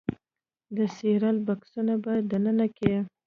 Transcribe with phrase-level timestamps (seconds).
[0.75, 2.93] د سیریل بکسونو په دننه کې